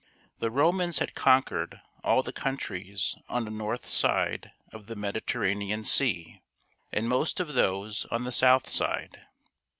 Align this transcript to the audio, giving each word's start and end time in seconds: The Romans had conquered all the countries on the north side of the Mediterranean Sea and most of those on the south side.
The 0.39 0.49
Romans 0.49 0.97
had 0.97 1.13
conquered 1.13 1.79
all 2.03 2.23
the 2.23 2.33
countries 2.33 3.15
on 3.29 3.45
the 3.45 3.51
north 3.51 3.87
side 3.87 4.51
of 4.73 4.87
the 4.87 4.95
Mediterranean 4.95 5.83
Sea 5.83 6.41
and 6.91 7.07
most 7.07 7.39
of 7.39 7.53
those 7.53 8.05
on 8.07 8.23
the 8.23 8.31
south 8.31 8.67
side. 8.67 9.27